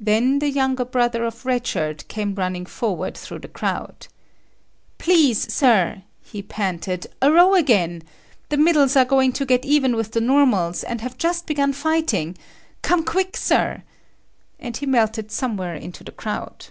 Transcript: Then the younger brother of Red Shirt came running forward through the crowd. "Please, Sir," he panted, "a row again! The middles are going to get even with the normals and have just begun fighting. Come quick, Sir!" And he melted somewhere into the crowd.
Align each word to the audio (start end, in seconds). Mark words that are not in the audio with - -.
Then 0.00 0.38
the 0.38 0.48
younger 0.48 0.86
brother 0.86 1.26
of 1.26 1.44
Red 1.44 1.66
Shirt 1.66 2.08
came 2.08 2.34
running 2.36 2.64
forward 2.64 3.18
through 3.18 3.40
the 3.40 3.48
crowd. 3.48 4.06
"Please, 4.96 5.52
Sir," 5.52 6.04
he 6.22 6.40
panted, 6.40 7.06
"a 7.20 7.30
row 7.30 7.54
again! 7.54 8.02
The 8.48 8.56
middles 8.56 8.96
are 8.96 9.04
going 9.04 9.34
to 9.34 9.44
get 9.44 9.66
even 9.66 9.94
with 9.94 10.12
the 10.12 10.22
normals 10.22 10.84
and 10.84 11.02
have 11.02 11.18
just 11.18 11.44
begun 11.46 11.74
fighting. 11.74 12.38
Come 12.80 13.04
quick, 13.04 13.36
Sir!" 13.36 13.82
And 14.58 14.74
he 14.74 14.86
melted 14.86 15.30
somewhere 15.30 15.74
into 15.74 16.02
the 16.02 16.12
crowd. 16.12 16.68